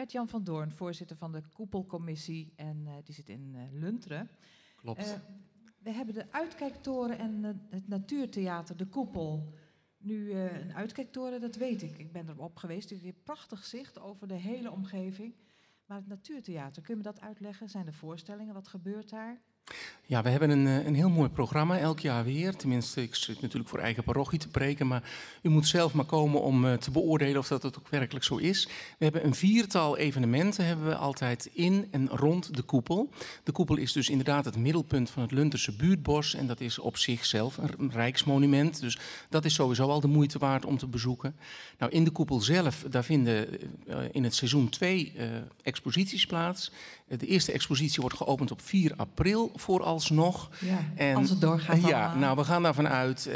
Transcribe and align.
Gert-Jan 0.00 0.28
van 0.28 0.44
Doorn, 0.44 0.70
voorzitter 0.70 1.16
van 1.16 1.32
de 1.32 1.42
Koepelcommissie. 1.52 2.52
En 2.56 2.84
uh, 2.86 2.92
die 3.04 3.14
zit 3.14 3.28
in 3.28 3.54
uh, 3.54 3.62
Lunteren. 3.80 4.30
Klopt. 4.76 5.06
Uh, 5.06 5.12
we 5.78 5.90
hebben 5.90 6.14
de 6.14 6.32
Uitkijktoren 6.32 7.18
en 7.18 7.44
het 7.70 7.88
Natuurtheater, 7.88 8.76
de 8.76 8.86
Koepel. 8.86 9.54
Nu, 9.98 10.32
een 10.32 10.74
uitkijktoren, 10.74 11.40
dat 11.40 11.56
weet 11.56 11.82
ik. 11.82 11.98
Ik 11.98 12.12
ben 12.12 12.28
erop 12.28 12.56
geweest. 12.56 12.90
Ik 12.90 13.02
heb 13.02 13.14
prachtig 13.24 13.64
zicht 13.64 13.98
over 13.98 14.28
de 14.28 14.34
hele 14.34 14.70
omgeving. 14.70 15.34
Maar 15.86 15.96
het 15.96 16.06
Natuurtheater, 16.06 16.82
kun 16.82 16.94
je 16.94 17.02
me 17.02 17.12
dat 17.12 17.20
uitleggen? 17.20 17.68
Zijn 17.68 17.86
er 17.86 17.94
voorstellingen? 17.94 18.54
Wat 18.54 18.68
gebeurt 18.68 19.10
daar? 19.10 19.40
Ja, 20.10 20.22
we 20.22 20.28
hebben 20.28 20.50
een, 20.50 20.66
eh, 20.66 20.86
een 20.86 20.94
heel 20.94 21.08
mooi 21.08 21.28
programma 21.28 21.78
elk 21.78 22.00
jaar 22.00 22.24
weer. 22.24 22.56
Tenminste, 22.56 23.02
ik 23.02 23.14
zit 23.14 23.40
natuurlijk 23.40 23.70
voor 23.70 23.78
eigen 23.78 24.02
parochie 24.02 24.38
te 24.38 24.48
preken, 24.48 24.86
maar 24.86 25.02
u 25.42 25.48
moet 25.48 25.66
zelf 25.66 25.92
maar 25.92 26.04
komen 26.04 26.42
om 26.42 26.64
uh, 26.64 26.72
te 26.72 26.90
beoordelen 26.90 27.38
of 27.38 27.48
dat 27.48 27.62
het 27.62 27.78
ook 27.78 27.88
werkelijk 27.88 28.24
zo 28.24 28.36
is. 28.36 28.68
We 28.98 29.04
hebben 29.04 29.24
een 29.24 29.34
viertal 29.34 29.96
evenementen 29.96 30.64
hebben 30.64 30.86
we 30.86 30.94
altijd 30.94 31.50
in 31.52 31.88
en 31.90 32.08
rond 32.08 32.56
de 32.56 32.62
koepel. 32.62 33.10
De 33.44 33.52
koepel 33.52 33.76
is 33.76 33.92
dus 33.92 34.08
inderdaad 34.08 34.44
het 34.44 34.56
middelpunt 34.56 35.10
van 35.10 35.22
het 35.22 35.32
Lunterse 35.32 35.72
buurtbos 35.72 36.34
en 36.34 36.46
dat 36.46 36.60
is 36.60 36.78
op 36.78 36.96
zichzelf 36.96 37.56
een 37.56 37.90
rijksmonument. 37.92 38.80
Dus 38.80 38.98
dat 39.28 39.44
is 39.44 39.54
sowieso 39.54 39.88
al 39.88 40.00
de 40.00 40.08
moeite 40.08 40.38
waard 40.38 40.64
om 40.64 40.78
te 40.78 40.86
bezoeken. 40.86 41.36
Nou, 41.78 41.92
in 41.92 42.04
de 42.04 42.10
koepel 42.10 42.40
zelf, 42.40 42.84
daar 42.90 43.04
vinden 43.04 43.48
uh, 43.88 43.96
in 44.12 44.24
het 44.24 44.34
seizoen 44.34 44.68
twee 44.68 45.12
exposities 45.62 46.26
plaats. 46.26 46.72
De 47.18 47.26
eerste 47.26 47.52
expositie 47.52 48.00
wordt 48.00 48.16
geopend 48.16 48.50
op 48.50 48.60
4 48.62 48.92
april 48.96 49.50
vooralsnog. 49.80 50.50
Ja, 50.58 50.78
en, 50.94 51.16
als 51.16 51.30
het 51.30 51.40
doorgaat. 51.40 51.82
Ja, 51.82 52.14
nou, 52.14 52.36
we 52.36 52.44
gaan 52.44 52.62
daarvan 52.62 52.88
uit. 52.88 53.26
Uh, 53.28 53.34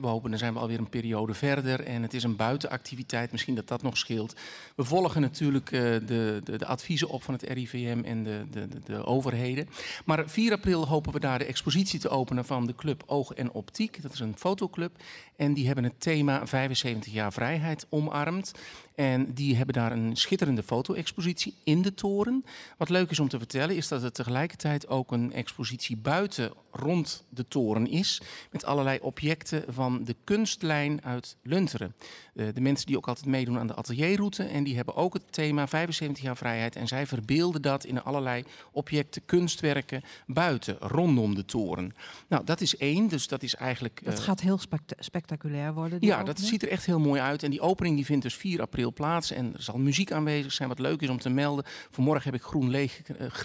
we 0.00 0.06
hopen, 0.06 0.30
dan 0.30 0.38
zijn 0.38 0.52
we 0.52 0.58
alweer 0.58 0.78
een 0.78 0.88
periode 0.88 1.34
verder. 1.34 1.84
En 1.84 2.02
het 2.02 2.14
is 2.14 2.22
een 2.22 2.36
buitenactiviteit, 2.36 3.32
misschien 3.32 3.54
dat 3.54 3.68
dat 3.68 3.82
nog 3.82 3.96
scheelt. 3.96 4.34
We 4.76 4.84
volgen 4.84 5.20
natuurlijk 5.20 5.70
uh, 5.70 5.80
de, 5.80 6.40
de, 6.44 6.58
de, 6.58 6.66
adviezen 6.66 7.08
op 7.08 7.22
van 7.22 7.34
het 7.34 7.42
RIVM 7.42 8.00
en 8.04 8.22
de, 8.22 8.44
de, 8.50 8.68
de, 8.84 9.04
overheden. 9.04 9.68
Maar 10.04 10.28
4 10.28 10.52
april 10.52 10.86
hopen 10.86 11.12
we 11.12 11.20
daar 11.20 11.38
de 11.38 11.44
expositie 11.44 12.00
te 12.00 12.08
openen 12.08 12.44
van 12.44 12.66
de 12.66 12.74
club 12.74 13.02
Oog 13.06 13.32
en 13.32 13.52
Optiek. 13.52 14.02
Dat 14.02 14.12
is 14.12 14.20
een 14.20 14.34
fotoclub. 14.36 14.96
En 15.36 15.54
die 15.54 15.66
hebben 15.66 15.84
het 15.84 16.00
thema 16.00 16.46
75 16.46 17.12
jaar 17.12 17.32
vrijheid 17.32 17.86
omarmd. 17.88 18.52
En 18.98 19.32
die 19.34 19.56
hebben 19.56 19.74
daar 19.74 19.92
een 19.92 20.16
schitterende 20.16 20.62
foto-expositie 20.62 21.54
in 21.64 21.82
de 21.82 21.94
toren. 21.94 22.44
Wat 22.76 22.88
leuk 22.88 23.10
is 23.10 23.20
om 23.20 23.28
te 23.28 23.38
vertellen, 23.38 23.76
is 23.76 23.88
dat 23.88 24.02
er 24.02 24.12
tegelijkertijd 24.12 24.88
ook 24.88 25.12
een 25.12 25.32
expositie 25.32 25.96
buiten 25.96 26.52
rond 26.70 27.24
de 27.28 27.48
toren 27.48 27.86
is. 27.86 28.20
Met 28.50 28.64
allerlei 28.64 28.98
objecten 29.02 29.64
van 29.68 30.04
de 30.04 30.16
kunstlijn 30.24 31.04
uit 31.04 31.36
Lunteren. 31.42 31.94
De, 32.32 32.52
de 32.52 32.60
mensen 32.60 32.86
die 32.86 32.96
ook 32.96 33.08
altijd 33.08 33.26
meedoen 33.26 33.58
aan 33.58 33.66
de 33.66 33.74
atelierroute. 33.74 34.42
En 34.42 34.64
die 34.64 34.76
hebben 34.76 34.94
ook 34.94 35.12
het 35.12 35.32
thema 35.32 35.68
75 35.68 36.24
jaar 36.24 36.36
vrijheid. 36.36 36.76
En 36.76 36.86
zij 36.86 37.06
verbeelden 37.06 37.62
dat 37.62 37.84
in 37.84 38.02
allerlei 38.02 38.44
objecten, 38.72 39.24
kunstwerken 39.24 40.02
buiten, 40.26 40.76
rondom 40.80 41.34
de 41.34 41.44
toren. 41.44 41.94
Nou, 42.28 42.44
dat 42.44 42.60
is 42.60 42.76
één. 42.76 43.08
Dus 43.08 43.28
dat 43.28 43.42
is 43.42 43.54
eigenlijk. 43.54 44.00
Dat 44.04 44.18
uh, 44.18 44.24
gaat 44.24 44.40
heel 44.40 44.58
spectaculair 44.98 45.74
worden. 45.74 45.98
Ja, 46.00 46.22
dat 46.22 46.40
ziet 46.40 46.62
er 46.62 46.68
echt 46.68 46.86
heel 46.86 47.00
mooi 47.00 47.20
uit. 47.20 47.42
En 47.42 47.50
die 47.50 47.60
opening 47.60 47.96
die 47.96 48.04
vindt 48.04 48.22
dus 48.22 48.34
4 48.34 48.60
april 48.60 48.87
plaats. 48.90 49.30
En 49.30 49.54
er 49.54 49.62
zal 49.62 49.78
muziek 49.78 50.12
aanwezig 50.12 50.52
zijn. 50.52 50.68
Wat 50.68 50.78
leuk 50.78 51.00
is 51.00 51.08
om 51.08 51.18
te 51.18 51.30
melden. 51.30 51.64
Vanmorgen 51.90 52.30
heb 52.30 52.40
ik 52.40 52.46
groen 52.46 52.74
uh, 52.74 52.88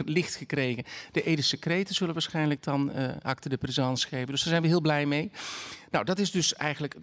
licht 0.06 0.36
gekregen. 0.36 0.84
De 1.12 1.24
Ede 1.24 1.42
Secreten 1.42 1.96
zullen 1.96 2.14
waarschijnlijk 2.14 2.64
dan 2.64 2.92
uh, 2.96 3.10
acte 3.22 3.50
de 3.50 3.58
présence 3.58 4.08
geven. 4.08 4.28
Dus 4.28 4.40
daar 4.40 4.50
zijn 4.50 4.62
we 4.62 4.68
heel 4.68 4.82
blij 4.82 5.06
mee. 5.06 5.32
Nou, 5.94 6.06
dat 6.06 6.20
is 6.20 6.32
dus 6.32 6.56
eigenlijk 6.56 6.96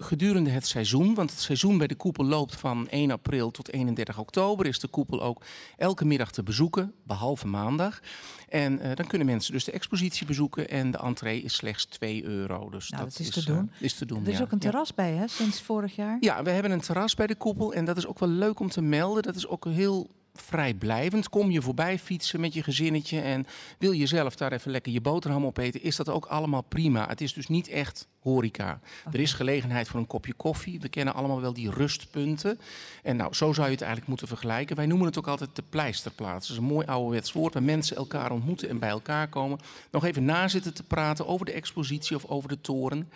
gedurende 0.00 0.50
het 0.50 0.66
seizoen. 0.66 1.14
Want 1.14 1.30
het 1.30 1.40
seizoen 1.40 1.78
bij 1.78 1.86
de 1.86 1.94
koepel 1.94 2.24
loopt 2.24 2.56
van 2.56 2.88
1 2.88 3.10
april 3.10 3.50
tot 3.50 3.72
31 3.72 4.18
oktober. 4.18 4.66
Is 4.66 4.78
de 4.78 4.88
koepel 4.88 5.22
ook 5.22 5.44
elke 5.76 6.04
middag 6.04 6.30
te 6.30 6.42
bezoeken, 6.42 6.94
behalve 7.02 7.46
maandag. 7.46 8.00
En 8.48 8.72
uh, 8.72 8.94
dan 8.94 9.06
kunnen 9.06 9.26
mensen 9.26 9.52
dus 9.52 9.64
de 9.64 9.72
expositie 9.72 10.26
bezoeken. 10.26 10.68
En 10.68 10.90
de 10.90 10.98
entree 10.98 11.42
is 11.42 11.54
slechts 11.54 11.84
2 11.84 12.24
euro. 12.24 12.70
Dus 12.70 12.88
nou, 12.88 13.02
dat, 13.02 13.12
dat 13.12 13.20
is, 13.20 13.36
is, 13.36 13.44
te 13.44 13.52
doen. 13.52 13.70
Uh, 13.74 13.82
is 13.82 13.94
te 13.94 14.06
doen. 14.06 14.22
Er 14.22 14.30
is 14.30 14.38
ja. 14.38 14.44
ook 14.44 14.52
een 14.52 14.58
terras 14.58 14.88
ja. 14.88 14.94
bij, 14.94 15.12
hè, 15.12 15.28
sinds 15.28 15.62
vorig 15.62 15.96
jaar? 15.96 16.16
Ja, 16.20 16.42
we 16.42 16.50
hebben 16.50 16.72
een 16.72 16.80
terras 16.80 17.14
bij 17.14 17.26
de 17.26 17.36
koepel. 17.36 17.74
En 17.74 17.84
dat 17.84 17.96
is 17.96 18.06
ook 18.06 18.18
wel 18.18 18.28
leuk 18.28 18.60
om 18.60 18.68
te 18.68 18.82
melden. 18.82 19.22
Dat 19.22 19.36
is 19.36 19.46
ook 19.46 19.64
heel 19.64 20.10
vrijblijvend. 20.40 21.28
Kom 21.28 21.50
je 21.50 21.62
voorbij 21.62 21.98
fietsen 21.98 22.40
met 22.40 22.54
je 22.54 22.62
gezinnetje 22.62 23.20
en 23.20 23.46
wil 23.78 23.92
je 23.92 24.06
zelf 24.06 24.36
daar 24.36 24.52
even 24.52 24.70
lekker 24.70 24.92
je 24.92 25.00
boterham 25.00 25.46
opeten, 25.46 25.82
is 25.82 25.96
dat 25.96 26.08
ook 26.08 26.26
allemaal 26.26 26.62
prima. 26.62 27.06
Het 27.08 27.20
is 27.20 27.32
dus 27.32 27.48
niet 27.48 27.68
echt 27.68 28.08
horeca. 28.28 28.80
Er 29.12 29.20
is 29.20 29.32
gelegenheid 29.32 29.88
voor 29.88 30.00
een 30.00 30.06
kopje 30.06 30.32
koffie. 30.32 30.80
We 30.80 30.88
kennen 30.88 31.14
allemaal 31.14 31.40
wel 31.40 31.52
die 31.52 31.70
rustpunten. 31.70 32.60
En 33.02 33.16
nou, 33.16 33.34
zo 33.34 33.52
zou 33.52 33.66
je 33.66 33.72
het 33.72 33.82
eigenlijk 33.82 34.08
moeten 34.08 34.28
vergelijken. 34.28 34.76
Wij 34.76 34.86
noemen 34.86 35.06
het 35.06 35.18
ook 35.18 35.26
altijd 35.26 35.56
de 35.56 35.62
pleisterplaats. 35.68 36.48
Dat 36.48 36.56
is 36.56 36.62
een 36.62 36.72
mooi 36.72 36.86
ouderwets 36.86 37.32
woord 37.32 37.54
waar 37.54 37.62
mensen 37.62 37.96
elkaar 37.96 38.30
ontmoeten 38.30 38.68
en 38.68 38.78
bij 38.78 38.88
elkaar 38.88 39.28
komen. 39.28 39.58
Nog 39.90 40.04
even 40.04 40.24
na 40.24 40.48
zitten 40.48 40.74
te 40.74 40.82
praten 40.82 41.26
over 41.26 41.46
de 41.46 41.52
expositie 41.52 42.16
of 42.16 42.24
over 42.24 42.48
de 42.48 42.60
toren. 42.60 43.10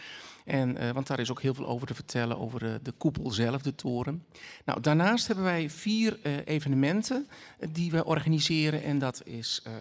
En, 0.44 0.82
uh, 0.82 0.90
want 0.90 1.06
daar 1.06 1.20
is 1.20 1.30
ook 1.30 1.42
heel 1.42 1.54
veel 1.54 1.66
over 1.66 1.86
te 1.86 1.94
vertellen, 1.94 2.38
over 2.38 2.58
de, 2.58 2.80
de 2.82 2.92
koepel 2.92 3.30
zelf, 3.30 3.62
de 3.62 3.74
toren. 3.74 4.24
Nou, 4.64 4.80
daarnaast 4.80 5.26
hebben 5.26 5.44
wij 5.44 5.70
vier 5.70 6.18
uh, 6.22 6.32
evenementen 6.44 7.28
die 7.70 7.90
we 7.90 8.04
organiseren. 8.04 8.82
En 8.82 8.98
dat 8.98 9.22
is. 9.24 9.62
Uh, 9.66 9.72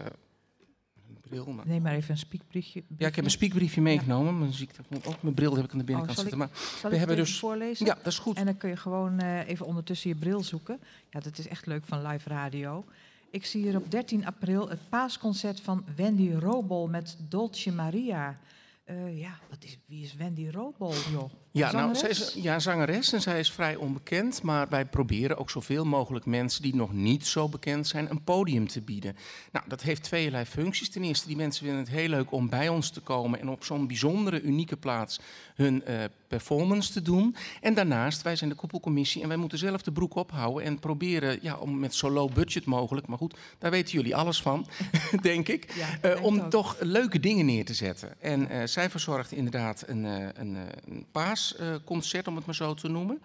bril, 1.32 1.52
maar... 1.52 1.66
Neem 1.66 1.82
maar 1.82 1.94
even 1.94 2.10
een 2.10 2.18
spiekbriefje. 2.18 2.82
Ja, 2.98 3.06
ik 3.06 3.16
heb 3.16 3.24
een 3.24 3.30
spiekbriefje 3.30 3.80
meegenomen. 3.80 4.38
Mijn, 4.38 4.52
ziekte, 4.52 4.82
ook, 5.04 5.22
mijn 5.22 5.34
bril 5.34 5.56
heb 5.56 5.64
ik 5.64 5.72
aan 5.72 5.78
de 5.78 5.84
binnenkant 5.84 6.16
oh, 6.16 6.22
zitten. 6.22 6.38
Maar 6.38 6.50
we 6.90 6.96
hebben 6.96 7.16
dus 7.16 7.38
voorlezen? 7.38 7.86
Ja, 7.86 7.94
dat 7.94 8.06
is 8.06 8.18
goed. 8.18 8.36
En 8.36 8.44
dan 8.44 8.56
kun 8.56 8.68
je 8.68 8.76
gewoon 8.76 9.20
even 9.20 9.66
ondertussen 9.66 10.10
je 10.10 10.16
bril 10.16 10.42
zoeken. 10.42 10.80
Ja, 11.10 11.20
dat 11.20 11.38
is 11.38 11.48
echt 11.48 11.66
leuk 11.66 11.84
van 11.84 12.06
live 12.06 12.28
radio. 12.28 12.84
Ik 13.30 13.44
zie 13.44 13.62
hier 13.62 13.76
op 13.76 13.90
13 13.90 14.26
april 14.26 14.68
het 14.68 14.88
paasconcert 14.88 15.60
van 15.60 15.84
Wendy 15.96 16.32
Robol 16.32 16.88
met 16.88 17.16
Dolce 17.28 17.72
Maria. 17.72 18.38
Uh, 18.86 19.20
ja, 19.20 19.38
wat 19.50 19.64
is, 19.64 19.78
wie 19.86 20.04
is 20.04 20.14
Wendy 20.14 20.48
Robol, 20.50 20.94
joh? 21.10 21.30
Ja, 21.50 21.70
zangeres? 21.70 22.02
nou, 22.02 22.14
zij 22.14 22.26
is 22.26 22.42
ja, 22.42 22.58
zangeres 22.58 23.12
en 23.12 23.20
zij 23.20 23.38
is 23.38 23.52
vrij 23.52 23.76
onbekend. 23.76 24.42
Maar 24.42 24.68
wij 24.68 24.86
proberen 24.86 25.36
ook 25.36 25.50
zoveel 25.50 25.84
mogelijk 25.84 26.26
mensen 26.26 26.62
die 26.62 26.74
nog 26.74 26.92
niet 26.92 27.26
zo 27.26 27.48
bekend 27.48 27.86
zijn 27.86 28.10
een 28.10 28.24
podium 28.24 28.68
te 28.68 28.80
bieden. 28.80 29.16
Nou, 29.52 29.68
dat 29.68 29.82
heeft 29.82 30.02
tweeërlei 30.02 30.44
functies. 30.44 30.90
Ten 30.90 31.02
eerste, 31.02 31.26
die 31.26 31.36
mensen 31.36 31.64
vinden 31.64 31.84
het 31.84 31.92
heel 31.92 32.08
leuk 32.08 32.32
om 32.32 32.48
bij 32.48 32.68
ons 32.68 32.90
te 32.90 33.00
komen 33.00 33.40
en 33.40 33.48
op 33.48 33.64
zo'n 33.64 33.86
bijzondere, 33.86 34.42
unieke 34.42 34.76
plaats 34.76 35.20
hun 35.54 35.82
uh, 35.88 36.04
performance 36.38 36.92
te 36.92 37.02
doen. 37.02 37.36
En 37.60 37.74
daarnaast, 37.74 38.22
wij 38.22 38.36
zijn 38.36 38.50
de 38.50 38.56
koepelcommissie 38.56 39.22
en 39.22 39.28
wij 39.28 39.36
moeten 39.36 39.58
zelf 39.58 39.82
de 39.82 39.92
broek 39.92 40.14
ophouden 40.14 40.64
en 40.64 40.78
proberen 40.78 41.38
ja, 41.42 41.56
om 41.56 41.78
met 41.78 41.94
zo 41.94 42.10
low 42.10 42.32
budget 42.32 42.64
mogelijk, 42.64 43.06
maar 43.06 43.18
goed, 43.18 43.36
daar 43.58 43.70
weten 43.70 43.92
jullie 43.92 44.16
alles 44.16 44.42
van, 44.42 44.66
denk 45.22 45.48
ik, 45.48 45.74
ja, 45.74 46.14
uh, 46.14 46.24
om 46.24 46.40
ook. 46.40 46.50
toch 46.50 46.76
leuke 46.80 47.20
dingen 47.20 47.46
neer 47.46 47.64
te 47.64 47.74
zetten. 47.74 48.20
En 48.20 48.52
uh, 48.52 48.62
zij 48.64 48.90
verzorgt 48.90 49.32
inderdaad 49.32 49.84
een, 49.86 50.04
een, 50.04 50.56
een 50.88 51.06
paasconcert, 51.12 52.28
om 52.28 52.36
het 52.36 52.46
maar 52.46 52.54
zo 52.54 52.74
te 52.74 52.88
noemen. 52.88 53.22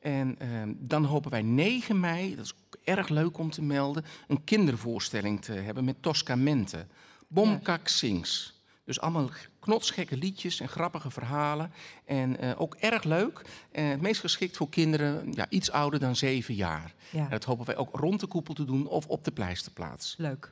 En 0.00 0.36
uh, 0.42 0.48
dan 0.78 1.04
hopen 1.04 1.30
wij 1.30 1.42
9 1.42 2.00
mei, 2.00 2.36
dat 2.36 2.44
is 2.44 2.54
erg 2.84 3.08
leuk 3.08 3.38
om 3.38 3.50
te 3.50 3.62
melden, 3.62 4.04
een 4.28 4.44
kindervoorstelling 4.44 5.42
te 5.42 5.52
hebben 5.52 5.84
met 5.84 6.02
Toscamente. 6.02 6.86
Bomkak 7.28 7.88
Sings. 7.88 8.57
Dus 8.88 9.00
allemaal 9.00 9.30
knotsgekke 9.60 10.16
liedjes 10.16 10.60
en 10.60 10.68
grappige 10.68 11.10
verhalen. 11.10 11.72
En 12.04 12.44
uh, 12.44 12.60
ook 12.60 12.74
erg 12.74 13.04
leuk. 13.04 13.42
En 13.72 13.84
het 13.84 14.00
meest 14.00 14.20
geschikt 14.20 14.56
voor 14.56 14.68
kinderen 14.68 15.32
ja, 15.32 15.46
iets 15.48 15.70
ouder 15.70 16.00
dan 16.00 16.16
zeven 16.16 16.54
jaar. 16.54 16.94
Ja. 17.10 17.24
En 17.24 17.30
dat 17.30 17.44
hopen 17.44 17.66
wij 17.66 17.76
ook 17.76 17.96
rond 17.96 18.20
de 18.20 18.26
koepel 18.26 18.54
te 18.54 18.64
doen 18.64 18.86
of 18.86 19.06
op 19.06 19.24
de 19.24 19.30
pleisterplaats. 19.30 20.14
Leuk. 20.18 20.50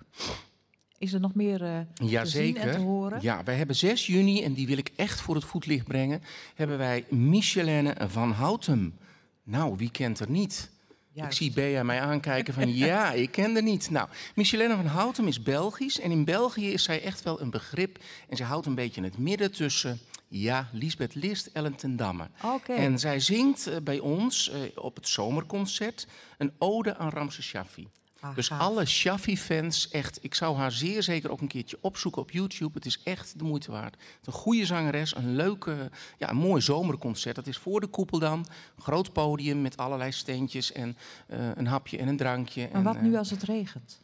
Is 0.98 1.12
er 1.12 1.20
nog 1.20 1.34
meer 1.34 1.62
uh, 1.62 1.78
ja, 2.10 2.22
te 2.22 2.28
zeker. 2.28 2.60
zien 2.60 2.70
en 2.70 2.76
te 2.76 2.84
horen? 2.84 3.18
Ja, 3.22 3.44
wij 3.44 3.56
hebben 3.56 3.76
6 3.76 4.06
juni, 4.06 4.42
en 4.42 4.52
die 4.52 4.66
wil 4.66 4.78
ik 4.78 4.92
echt 4.96 5.20
voor 5.20 5.34
het 5.34 5.44
voetlicht 5.44 5.86
brengen, 5.86 6.22
hebben 6.54 6.78
wij 6.78 7.04
Michelene 7.08 7.94
van 8.08 8.32
Houtem. 8.32 8.98
Nou, 9.42 9.76
wie 9.76 9.90
kent 9.90 10.20
er 10.20 10.30
niet? 10.30 10.70
Juist. 11.16 11.30
Ik 11.30 11.36
zie 11.36 11.52
Bea 11.52 11.82
mij 11.82 12.00
aankijken 12.00 12.54
van 12.54 12.74
ja, 12.86 13.12
ik 13.12 13.30
ken 13.30 13.56
er 13.56 13.62
niet. 13.62 13.90
Nou, 13.90 14.08
Michelene 14.34 14.76
van 14.76 14.86
Houtem 14.86 15.26
is 15.26 15.42
Belgisch 15.42 16.00
en 16.00 16.10
in 16.10 16.24
België 16.24 16.72
is 16.72 16.82
zij 16.82 17.02
echt 17.02 17.22
wel 17.22 17.40
een 17.40 17.50
begrip. 17.50 17.98
En 18.28 18.36
ze 18.36 18.44
houdt 18.44 18.66
een 18.66 18.74
beetje 18.74 18.96
in 18.96 19.04
het 19.04 19.18
midden 19.18 19.52
tussen, 19.52 20.00
ja, 20.28 20.68
Lisbeth 20.72 21.14
List, 21.14 21.46
Ellen 21.52 21.74
ten 21.74 21.96
Damme. 21.96 22.28
Okay. 22.42 22.76
En 22.76 22.98
zij 22.98 23.20
zingt 23.20 23.68
uh, 23.68 23.76
bij 23.82 23.98
ons 23.98 24.50
uh, 24.50 24.60
op 24.74 24.96
het 24.96 25.08
zomerconcert 25.08 26.06
een 26.38 26.52
ode 26.58 26.96
aan 26.96 27.10
Ramses 27.10 27.46
Shaffi. 27.46 27.88
Ah, 28.28 28.34
dus 28.34 28.48
gaaf. 28.48 28.60
alle 28.60 28.86
Shaffi-fans, 28.86 29.88
echt, 29.88 30.18
ik 30.20 30.34
zou 30.34 30.56
haar 30.56 30.72
zeer 30.72 31.02
zeker 31.02 31.30
ook 31.30 31.40
een 31.40 31.48
keertje 31.48 31.78
opzoeken 31.80 32.22
op 32.22 32.30
YouTube. 32.30 32.70
Het 32.74 32.86
is 32.86 33.00
echt 33.02 33.38
de 33.38 33.44
moeite 33.44 33.70
waard. 33.70 33.96
Een 34.24 34.32
goede 34.32 34.66
zangeres, 34.66 35.16
een 35.16 35.36
leuke, 35.36 35.90
ja, 36.18 36.30
een 36.30 36.36
mooi 36.36 36.62
zomerconcert. 36.62 37.36
Dat 37.36 37.46
is 37.46 37.58
voor 37.58 37.80
de 37.80 37.86
koepel 37.86 38.18
dan. 38.18 38.46
Groot 38.78 39.12
podium 39.12 39.62
met 39.62 39.76
allerlei 39.76 40.12
steentjes 40.12 40.72
en 40.72 40.96
uh, 41.28 41.50
een 41.54 41.66
hapje 41.66 41.98
en 41.98 42.08
een 42.08 42.16
drankje. 42.16 42.62
Maar 42.62 42.72
en, 42.72 42.82
wat 42.82 43.00
nu 43.00 43.16
als 43.16 43.30
het 43.30 43.42
regent? 43.42 44.00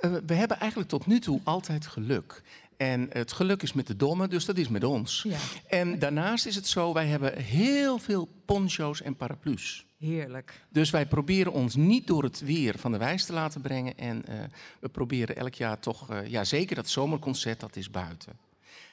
uh, 0.00 0.16
we 0.26 0.34
hebben 0.34 0.58
eigenlijk 0.58 0.90
tot 0.90 1.06
nu 1.06 1.20
toe 1.20 1.40
altijd 1.44 1.86
geluk. 1.86 2.42
En 2.76 3.08
het 3.12 3.32
geluk 3.32 3.62
is 3.62 3.72
met 3.72 3.86
de 3.86 3.96
domme, 3.96 4.28
dus 4.28 4.44
dat 4.44 4.56
is 4.56 4.68
met 4.68 4.84
ons. 4.84 5.24
Ja. 5.28 5.38
En 5.68 5.98
daarnaast 5.98 6.46
is 6.46 6.54
het 6.54 6.66
zo, 6.66 6.92
wij 6.92 7.06
hebben 7.06 7.38
heel 7.38 7.98
veel 7.98 8.28
poncho's 8.44 9.02
en 9.02 9.16
paraplu's. 9.16 9.86
Heerlijk. 10.00 10.66
Dus 10.68 10.90
wij 10.90 11.06
proberen 11.06 11.52
ons 11.52 11.74
niet 11.74 12.06
door 12.06 12.22
het 12.22 12.40
weer 12.40 12.78
van 12.78 12.92
de 12.92 12.98
wijs 12.98 13.24
te 13.24 13.32
laten 13.32 13.60
brengen. 13.60 13.98
En 13.98 14.24
uh, 14.28 14.40
we 14.80 14.88
proberen 14.88 15.36
elk 15.36 15.54
jaar 15.54 15.78
toch, 15.78 16.10
uh, 16.10 16.26
ja 16.26 16.44
zeker 16.44 16.76
dat 16.76 16.88
zomerconcert, 16.88 17.60
dat 17.60 17.76
is 17.76 17.90
buiten. 17.90 18.32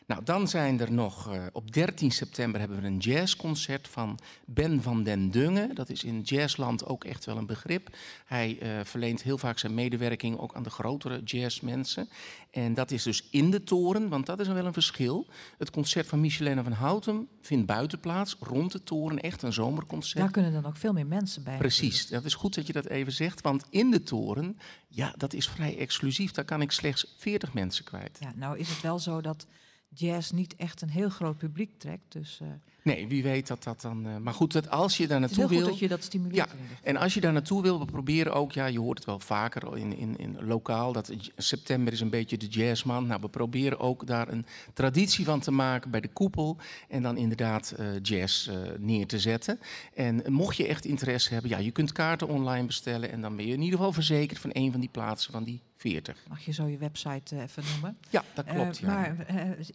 Nou, 0.07 0.23
dan 0.23 0.47
zijn 0.47 0.79
er 0.79 0.91
nog, 0.91 1.33
uh, 1.33 1.43
op 1.51 1.73
13 1.73 2.11
september 2.11 2.59
hebben 2.59 2.81
we 2.81 2.87
een 2.87 2.97
jazzconcert 2.97 3.87
van 3.87 4.19
Ben 4.45 4.81
van 4.81 5.03
den 5.03 5.31
Dungen. 5.31 5.75
Dat 5.75 5.89
is 5.89 6.03
in 6.03 6.21
jazzland 6.21 6.85
ook 6.85 7.03
echt 7.03 7.25
wel 7.25 7.37
een 7.37 7.45
begrip. 7.45 7.95
Hij 8.25 8.57
uh, 8.61 8.69
verleent 8.83 9.23
heel 9.23 9.37
vaak 9.37 9.59
zijn 9.59 9.73
medewerking 9.73 10.37
ook 10.37 10.55
aan 10.55 10.63
de 10.63 10.69
grotere 10.69 11.23
jazzmensen. 11.23 12.09
En 12.51 12.73
dat 12.73 12.91
is 12.91 13.03
dus 13.03 13.27
in 13.31 13.51
de 13.51 13.63
toren, 13.63 14.09
want 14.09 14.25
dat 14.25 14.39
is 14.39 14.47
wel 14.47 14.65
een 14.65 14.73
verschil. 14.73 15.27
Het 15.57 15.71
concert 15.71 16.07
van 16.07 16.21
Michelena 16.21 16.63
van 16.63 16.71
Houten 16.71 17.27
vindt 17.41 17.65
buiten 17.65 17.99
plaats, 17.99 18.35
rond 18.39 18.71
de 18.71 18.83
toren, 18.83 19.19
echt 19.19 19.41
een 19.41 19.53
zomerconcert. 19.53 20.17
Daar 20.17 20.31
kunnen 20.31 20.53
dan 20.53 20.65
ook 20.65 20.77
veel 20.77 20.93
meer 20.93 21.07
mensen 21.07 21.43
bij. 21.43 21.57
Precies, 21.57 22.07
dat 22.07 22.25
is 22.25 22.33
goed 22.33 22.55
dat 22.55 22.67
je 22.67 22.73
dat 22.73 22.85
even 22.85 23.13
zegt, 23.13 23.41
want 23.41 23.65
in 23.69 23.91
de 23.91 24.03
toren, 24.03 24.59
ja, 24.87 25.13
dat 25.17 25.33
is 25.33 25.49
vrij 25.49 25.77
exclusief. 25.77 26.31
Daar 26.31 26.45
kan 26.45 26.61
ik 26.61 26.71
slechts 26.71 27.13
40 27.17 27.53
mensen 27.53 27.83
kwijt. 27.83 28.17
Ja, 28.19 28.33
nou 28.35 28.57
is 28.57 28.69
het 28.69 28.81
wel 28.81 28.99
zo 28.99 29.21
dat 29.21 29.47
jazz 29.99 30.31
niet 30.31 30.55
echt 30.55 30.81
een 30.81 30.89
heel 30.89 31.09
groot 31.09 31.37
publiek 31.37 31.79
trekt. 31.79 32.11
Dus, 32.11 32.39
uh, 32.43 32.47
nee, 32.87 33.07
wie 33.07 33.23
weet 33.23 33.47
dat 33.47 33.63
dat 33.63 33.81
dan. 33.81 34.07
Uh, 34.07 34.17
maar 34.17 34.33
goed, 34.33 34.51
dat 34.51 34.69
als 34.69 34.97
je 34.97 35.07
daar 35.07 35.19
naartoe 35.19 35.43
het 35.43 35.51
is 35.51 35.57
wil. 35.57 35.65
Goed 35.65 35.73
dat 35.73 35.79
je 35.79 35.87
dat 35.87 36.03
stimuleert. 36.03 36.35
Ja, 36.35 36.47
en 36.83 36.97
als 36.97 37.13
je 37.13 37.21
daar 37.21 37.33
naartoe 37.33 37.61
wil, 37.61 37.79
we 37.79 37.85
proberen 37.85 38.33
ook, 38.33 38.51
ja, 38.51 38.65
je 38.65 38.79
hoort 38.79 38.97
het 38.97 39.07
wel 39.07 39.19
vaker 39.19 39.77
in, 39.77 39.97
in, 39.97 40.17
in 40.17 40.37
lokaal, 40.41 40.93
dat 40.93 41.11
september 41.35 41.93
is 41.93 41.99
een 41.99 42.09
beetje 42.09 42.37
de 42.37 42.47
jazzman. 42.47 43.07
Nou, 43.07 43.21
we 43.21 43.29
proberen 43.29 43.79
ook 43.79 44.07
daar 44.07 44.27
een 44.27 44.45
traditie 44.73 45.25
van 45.25 45.39
te 45.39 45.51
maken 45.51 45.91
bij 45.91 46.01
de 46.01 46.07
koepel. 46.07 46.57
En 46.87 47.01
dan 47.01 47.17
inderdaad 47.17 47.75
uh, 47.79 47.85
jazz 48.01 48.49
neer 48.77 49.07
te 49.07 49.19
zetten. 49.19 49.59
En 49.93 50.23
mocht 50.27 50.57
je 50.57 50.67
echt 50.67 50.85
interesse 50.85 51.33
hebben, 51.33 51.51
ja, 51.51 51.57
je 51.57 51.71
kunt 51.71 51.91
kaarten 51.91 52.27
online 52.27 52.65
bestellen. 52.65 53.11
En 53.11 53.21
dan 53.21 53.35
ben 53.35 53.45
je 53.45 53.53
in 53.53 53.61
ieder 53.61 53.77
geval 53.77 53.93
verzekerd 53.93 54.39
van 54.39 54.49
een 54.53 54.71
van 54.71 54.79
die 54.79 54.89
plaatsen 54.89 55.31
van 55.31 55.43
die 55.43 55.61
40. 55.77 56.23
Mag 56.27 56.41
je 56.41 56.51
zo 56.51 56.65
je 56.65 56.77
website 56.77 57.41
even 57.41 57.63
noemen? 57.71 57.97
Ja, 58.09 58.23
dat 58.33 58.45
klopt. 58.45 58.81
Maar 58.81 59.15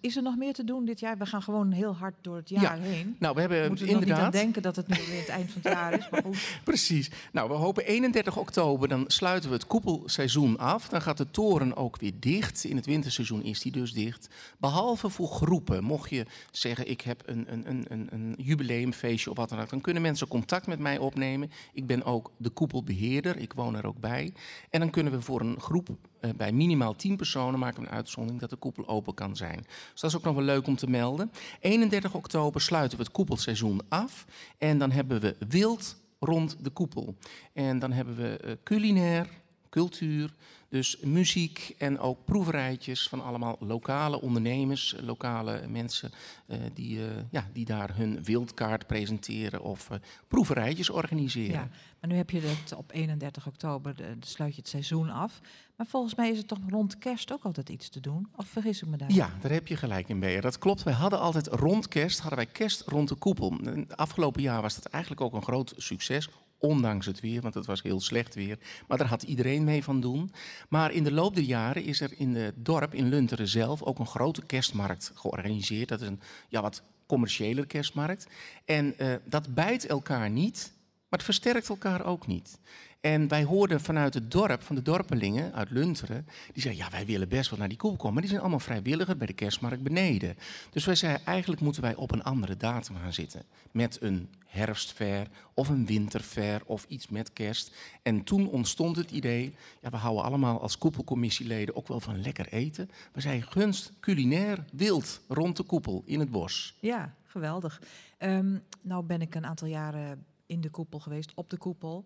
is 0.01 0.17
er 0.17 0.23
nog 0.23 0.37
meer 0.37 0.53
te 0.53 0.65
doen 0.65 0.85
dit 0.85 1.01
jaar? 1.01 1.19
We 1.19 1.27
gaan 1.27 1.43
gewoon 1.43 1.71
heel 1.71 1.97
hard 1.97 2.15
door 2.21 2.37
het 2.37 2.49
jaar 2.49 2.77
ja. 2.77 2.83
heen. 2.83 3.02
Nou, 3.19 3.35
we 3.35 3.41
hebben 3.41 3.63
we 3.63 3.69
moeten 3.69 3.87
inderdaad. 3.87 4.17
niet 4.17 4.25
aan 4.25 4.31
denken 4.31 4.63
dat 4.63 4.77
het 4.77 4.89
nu 4.89 4.97
weer 5.09 5.19
het 5.19 5.29
eind 5.29 5.51
van 5.53 5.61
het 5.63 5.73
jaar 5.73 5.99
is. 5.99 6.09
Maar 6.11 6.23
goed. 6.23 6.37
Precies. 6.65 7.11
Nou, 7.33 7.49
we 7.49 7.55
hopen 7.55 7.85
31 7.85 8.37
oktober, 8.37 8.89
dan 8.89 9.05
sluiten 9.07 9.49
we 9.49 9.55
het 9.55 9.67
koepelseizoen 9.67 10.59
af. 10.59 10.89
Dan 10.89 11.03
gaat 11.03 11.17
de 11.17 11.31
toren 11.31 11.77
ook 11.77 11.99
weer 11.99 12.13
dicht. 12.21 12.65
In 12.65 12.77
het 12.77 12.87
winterseizoen 12.87 13.43
is 13.43 13.61
die 13.61 13.73
dus 13.73 13.93
dicht. 13.93 14.29
Behalve 14.59 15.09
voor 15.09 15.29
groepen. 15.29 15.85
Mocht 15.85 16.11
je 16.11 16.27
zeggen, 16.51 16.91
ik 16.91 17.01
heb 17.01 17.23
een, 17.27 17.53
een, 17.53 17.69
een, 17.71 17.87
een, 17.89 18.09
een 18.11 18.35
jubileumfeestje 18.39 19.31
of 19.31 19.37
wat 19.37 19.49
dan 19.49 19.61
ook, 19.61 19.71
dan 19.71 19.81
kunnen 19.81 20.03
mensen 20.03 20.29
contact 20.29 20.67
met 20.67 20.79
mij 20.79 20.99
opnemen. 20.99 21.51
Ik 21.73 21.87
ben 21.87 22.05
ook 22.05 22.31
de 22.37 22.51
koepelbeheerder. 22.51 23.37
Ik 23.37 23.53
woon 23.53 23.77
er 23.77 23.87
ook 23.87 24.01
bij. 24.01 24.33
En 24.71 24.81
dan 24.81 24.91
kunnen 24.91 25.13
we 25.13 25.21
voor 25.21 25.41
een 25.41 25.61
groep 25.61 25.89
bij 26.37 26.53
minimaal 26.53 26.97
10 26.97 27.17
personen 27.17 27.59
maken 27.59 27.83
we 27.83 27.89
een 27.89 27.95
uitzondering 27.95 28.41
dat 28.41 28.51
de 28.51 28.57
koepel 28.57 28.89
open 28.89 29.15
kan 29.15 29.37
zijn. 29.37 29.63
Dus 29.93 30.01
dat 30.01 30.11
is 30.11 30.17
ook 30.17 30.25
nog 30.25 30.35
wel 30.35 30.45
leuk 30.45 30.67
om 30.67 30.77
te 30.77 30.91
melden. 30.91 31.33
31 31.61 32.15
oktober 32.15 32.61
sluiten 32.61 32.99
we 32.99 33.05
het 33.05 33.13
koepelseizoen 33.13 33.81
af. 33.89 34.25
En 34.59 34.79
dan 34.79 34.91
hebben 34.91 35.21
we 35.21 35.37
wild 35.49 35.97
rond 36.19 36.57
de 36.65 36.71
koepel. 36.71 37.15
En 37.53 37.79
dan 37.79 37.93
hebben 37.93 38.17
we 38.17 38.41
uh, 38.45 38.53
culinair, 38.63 39.27
cultuur, 39.73 40.35
dus 40.69 40.97
muziek 41.01 41.75
en 41.79 41.99
ook 41.99 42.25
proeverijtjes 42.25 43.09
van 43.09 43.23
allemaal 43.25 43.57
lokale 43.61 44.21
ondernemers, 44.21 44.97
lokale 45.01 45.67
mensen 45.69 46.11
uh, 46.47 46.57
die, 46.75 46.99
uh, 46.99 47.05
ja, 47.31 47.49
die 47.53 47.65
daar 47.65 47.97
hun 47.97 48.25
wildkaart 48.25 48.87
presenteren 48.87 49.63
of 49.63 49.91
uh, 49.91 49.99
proeverijtjes 50.29 50.91
organiseren. 50.91 51.53
Ja, 51.53 51.69
maar 52.01 52.11
nu 52.11 52.17
heb 52.17 52.31
je 52.31 52.41
het 52.41 52.75
op 52.77 52.93
31 52.93 53.47
oktober, 53.47 53.97
de, 53.97 54.19
de 54.19 54.27
sluit 54.27 54.55
je 54.55 54.61
het 54.61 54.71
seizoen 54.71 55.11
af. 55.11 55.41
Maar 55.77 55.87
volgens 55.87 56.15
mij 56.15 56.31
is 56.31 56.39
het 56.39 56.49
toch 56.49 56.59
rond 56.69 56.99
kerst 56.99 57.33
ook 57.33 57.45
altijd 57.45 57.69
iets 57.69 57.89
te 57.89 58.01
doen? 58.01 58.29
Of 58.37 58.47
vergis 58.47 58.83
ik 58.83 58.89
me 58.89 58.97
daar? 58.97 59.13
Ja, 59.13 59.31
daar 59.41 59.53
heb 59.53 59.67
je 59.67 59.77
gelijk 59.77 60.09
in, 60.09 60.21
Beer. 60.21 60.41
Dat 60.41 60.59
klopt. 60.59 60.83
Wij 60.83 60.93
hadden 60.93 61.21
altijd 61.21 61.47
rond 61.47 61.89
kerst, 61.89 62.19
hadden 62.19 62.39
wij 62.39 62.49
kerst 62.53 62.81
rond 62.81 63.09
de 63.09 63.15
koepel. 63.15 63.61
Afgelopen 63.89 64.43
jaar 64.43 64.63
was 64.63 64.75
dat 64.75 64.85
eigenlijk 64.85 65.23
ook 65.23 65.33
een 65.33 65.43
groot 65.43 65.75
succes. 65.77 66.29
Ondanks 66.63 67.07
het 67.07 67.21
weer, 67.21 67.41
want 67.41 67.55
het 67.55 67.67
was 67.67 67.83
heel 67.83 68.01
slecht 68.01 68.35
weer. 68.35 68.59
Maar 68.89 68.99
daar 68.99 69.07
had 69.07 69.23
iedereen 69.23 69.65
mee 69.65 69.85
van 69.85 70.01
doen. 70.01 70.33
Maar 70.69 70.93
in 70.93 71.05
de 71.05 71.13
loop 71.13 71.35
der 71.35 71.45
jaren 71.45 71.85
is 71.85 72.01
er 72.01 72.11
in 72.17 72.35
het 72.35 72.55
dorp, 72.57 72.95
in 72.95 73.09
Lunteren 73.09 73.49
zelf, 73.49 73.83
ook 73.83 73.99
een 73.99 74.07
grote 74.07 74.43
kerstmarkt 74.47 75.13
georganiseerd. 75.15 75.89
Dat 75.89 76.01
is 76.01 76.07
een 76.07 76.21
ja, 76.49 76.63
wat 76.63 76.83
commerciële 77.07 77.67
kerstmarkt. 77.67 78.27
En 78.65 78.95
uh, 78.99 79.15
dat 79.25 79.55
bijt 79.55 79.87
elkaar 79.87 80.31
niet, 80.31 80.73
maar 81.09 81.19
het 81.19 81.23
versterkt 81.23 81.69
elkaar 81.69 82.05
ook 82.07 82.27
niet. 82.27 82.59
En 83.03 83.29
wij 83.29 83.45
hoorden 83.45 83.81
vanuit 83.81 84.15
het 84.15 84.31
dorp, 84.31 84.63
van 84.63 84.77
de 84.77 84.83
dorpelingen 84.83 85.55
uit 85.55 85.71
Lunteren, 85.71 86.27
die 86.53 86.63
zeiden, 86.63 86.85
ja, 86.85 86.91
wij 86.91 87.07
willen 87.07 87.29
best 87.29 87.51
wel 87.51 87.59
naar 87.59 87.69
die 87.69 87.77
koepel 87.77 87.97
komen. 87.97 88.13
Maar 88.13 88.23
die 88.23 88.31
zijn 88.31 88.43
allemaal 88.43 88.61
vrijwilliger 88.61 89.17
bij 89.17 89.27
de 89.27 89.33
kerstmarkt 89.33 89.83
beneden. 89.83 90.37
Dus 90.71 90.85
wij 90.85 90.95
zeiden, 90.95 91.27
eigenlijk 91.27 91.61
moeten 91.61 91.83
wij 91.83 91.95
op 91.95 92.13
een 92.13 92.23
andere 92.23 92.57
datum 92.57 92.97
gaan 92.97 93.13
zitten. 93.13 93.43
Met 93.71 93.99
een 94.01 94.29
herfstfair 94.47 95.29
of 95.55 95.69
een 95.69 95.87
winterfair 95.87 96.63
of 96.65 96.85
iets 96.89 97.09
met 97.09 97.33
kerst. 97.33 97.77
En 98.03 98.25
toen 98.25 98.49
ontstond 98.49 98.97
het 98.97 99.11
idee, 99.11 99.55
ja, 99.81 99.91
we 99.91 99.97
houden 99.97 100.25
allemaal 100.25 100.61
als 100.61 100.79
koepelcommissieleden 100.79 101.77
ook 101.77 101.89
wel 101.89 102.01
van 102.01 102.23
lekker 102.23 102.49
eten. 102.49 102.91
We 103.13 103.21
zeiden, 103.21 103.49
gunst 103.49 103.93
culinair 104.01 104.65
wild 104.73 105.21
rond 105.29 105.57
de 105.57 105.63
koepel 105.63 106.03
in 106.07 106.21
het 106.21 106.31
bos. 106.31 106.77
Ja, 106.81 107.15
geweldig. 107.25 107.83
Um, 108.19 108.63
nou 108.81 109.05
ben 109.05 109.21
ik 109.21 109.35
een 109.35 109.47
aantal 109.47 109.69
jaren 109.69 110.25
in 110.47 110.61
de 110.61 110.71
koepel 110.71 110.99
geweest, 110.99 111.33
op 111.35 111.51
de 111.51 111.57
koepel. 111.57 112.05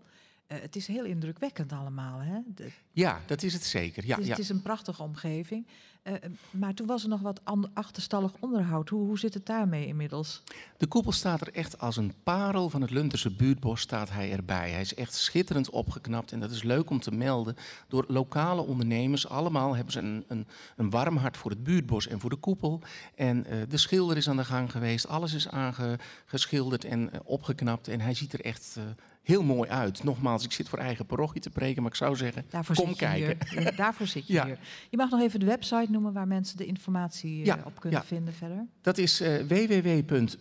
Uh, 0.49 0.59
het 0.61 0.77
is 0.77 0.87
heel 0.87 1.05
indrukwekkend 1.05 1.73
allemaal. 1.73 2.19
Hè? 2.19 2.39
De, 2.55 2.71
ja, 2.93 3.21
dat 3.27 3.43
is 3.43 3.53
het 3.53 3.65
zeker. 3.65 4.07
Ja, 4.07 4.11
het, 4.11 4.19
is, 4.19 4.27
ja. 4.27 4.33
het 4.33 4.43
is 4.43 4.49
een 4.49 4.63
prachtige 4.63 5.03
omgeving. 5.03 5.67
Uh, 6.07 6.15
maar 6.51 6.75
toen 6.75 6.87
was 6.87 7.03
er 7.03 7.09
nog 7.09 7.21
wat 7.21 7.41
achterstallig 7.75 8.33
onderhoud. 8.41 8.89
Hoe, 8.89 9.07
hoe 9.07 9.19
zit 9.19 9.35
het 9.35 9.47
daarmee 9.47 9.87
inmiddels? 9.87 10.43
De 10.77 10.87
koepel 10.87 11.13
staat 11.13 11.41
er 11.41 11.53
echt 11.53 11.79
als 11.79 11.97
een 11.97 12.13
parel 12.23 12.71
van 12.71 12.81
het 12.81 12.91
Lunterse 12.91 13.31
buurtbos 13.31 13.81
staat 13.81 14.11
hij 14.11 14.33
erbij. 14.33 14.71
Hij 14.71 14.81
is 14.81 14.95
echt 14.95 15.15
schitterend 15.15 15.71
opgeknapt 15.71 16.33
en 16.33 16.41
dat 16.41 16.51
is 16.51 16.63
leuk 16.63 16.91
om 16.91 17.01
te 17.01 17.11
melden. 17.11 17.57
Door 17.89 18.05
lokale 18.09 18.63
ondernemers, 18.63 19.29
allemaal 19.29 19.75
hebben 19.75 19.93
ze 19.93 20.01
een, 20.01 20.25
een, 20.29 20.47
een 20.77 20.91
warm 20.91 21.17
hart 21.17 21.37
voor 21.37 21.51
het 21.51 21.65
buurtbos 21.65 22.07
en 22.07 22.21
voor 22.21 22.31
de 22.31 22.37
koepel. 22.37 22.83
En 23.15 23.47
uh, 23.51 23.63
de 23.69 23.77
schilder 23.77 24.17
is 24.17 24.29
aan 24.29 24.37
de 24.37 24.45
gang 24.45 24.71
geweest, 24.71 25.09
alles 25.09 25.35
is 25.35 25.49
aangeschilderd 25.49 26.85
en 26.85 27.11
opgeknapt. 27.25 27.89
En 27.89 28.01
hij 28.01 28.15
ziet 28.15 28.33
er 28.33 28.45
echt 28.45 28.79
heel 29.27 29.43
mooi 29.43 29.71
uit. 29.71 30.05
Nogmaals, 30.05 30.45
ik 30.45 30.53
zit 30.53 30.69
voor 30.69 30.79
eigen 30.79 31.07
parochie 31.07 31.41
te 31.41 31.51
preken, 31.51 31.83
maar 31.83 31.91
ik 31.91 31.97
zou 31.97 32.17
zeggen, 32.17 32.45
daarvoor 32.49 32.75
kom 32.75 32.97
kijken. 32.97 33.39
Ja, 33.63 33.71
daarvoor 33.71 34.07
zit 34.07 34.27
je 34.27 34.33
Ja. 34.39 34.45
hier. 34.45 34.59
Je 34.91 34.97
mag 34.97 35.11
nog 35.11 35.21
even 35.21 35.41
de 35.41 35.47
website 35.47 35.87
noemen 35.91 36.13
waar 36.13 36.27
mensen 36.27 36.57
de 36.57 36.67
informatie 36.67 37.45
Ja, 37.45 37.59
op 37.65 37.81
kunnen 37.81 38.05
vinden 38.05 38.35
verder. 38.35 38.67
Dat 38.81 38.99
is 38.99 39.21
uh, 39.21 39.37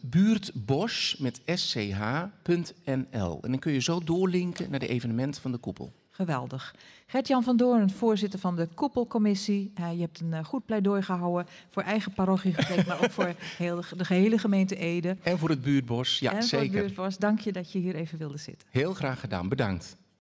www.buurtbos 0.05 1.15
met 1.19 1.41
sch.nl. 1.55 3.39
En 3.41 3.49
dan 3.51 3.59
kun 3.59 3.71
je 3.73 3.79
zo 3.81 3.99
doorlinken 4.03 4.69
naar 4.69 4.79
de 4.79 4.87
evenementen 4.87 5.41
van 5.41 5.51
de 5.51 5.57
koepel. 5.57 5.93
Geweldig. 6.15 6.75
Gert-Jan 7.07 7.43
van 7.43 7.57
Doorn, 7.57 7.91
voorzitter 7.91 8.39
van 8.39 8.55
de 8.55 8.67
koepelcommissie. 8.73 9.71
Uh, 9.79 9.93
je 9.93 10.01
hebt 10.01 10.19
een 10.19 10.31
uh, 10.31 10.43
goed 10.43 10.65
pleidooi 10.65 11.01
gehouden 11.01 11.47
voor 11.69 11.83
eigen 11.83 12.13
parochie 12.13 12.53
gekregen, 12.53 12.87
maar 12.87 13.03
ook 13.03 13.11
voor 13.11 13.33
heel, 13.57 13.81
de 13.97 14.05
gehele 14.05 14.37
gemeente 14.37 14.75
Ede. 14.75 15.17
En 15.23 15.37
voor 15.37 15.49
het 15.49 15.61
buurtbos, 15.61 16.19
ja 16.19 16.33
en 16.33 16.43
zeker. 16.43 16.65
voor 16.65 16.75
het 16.75 16.85
buurtbos. 16.85 17.17
Dank 17.17 17.39
je 17.39 17.51
dat 17.51 17.71
je 17.71 17.79
hier 17.79 17.95
even 17.95 18.17
wilde 18.17 18.37
zitten. 18.37 18.67
Heel 18.71 18.93
graag 18.93 19.19
gedaan, 19.19 19.49
bedankt. 19.49 19.97